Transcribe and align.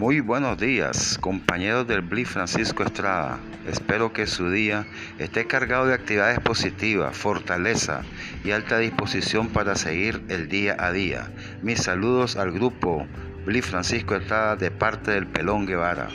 Muy 0.00 0.20
buenos 0.20 0.56
días, 0.56 1.18
compañeros 1.18 1.86
del 1.86 2.00
BLI 2.00 2.24
Francisco 2.24 2.82
Estrada. 2.82 3.38
Espero 3.66 4.14
que 4.14 4.26
su 4.26 4.50
día 4.50 4.86
esté 5.18 5.46
cargado 5.46 5.84
de 5.84 5.92
actividades 5.92 6.40
positivas, 6.40 7.14
fortaleza 7.14 8.00
y 8.42 8.52
alta 8.52 8.78
disposición 8.78 9.48
para 9.48 9.74
seguir 9.74 10.22
el 10.30 10.48
día 10.48 10.74
a 10.78 10.90
día. 10.90 11.30
Mis 11.60 11.82
saludos 11.82 12.36
al 12.36 12.50
grupo 12.50 13.06
BLI 13.44 13.60
Francisco 13.60 14.14
Estrada 14.14 14.56
de 14.56 14.70
parte 14.70 15.10
del 15.10 15.26
Pelón 15.26 15.66
Guevara. 15.66 16.08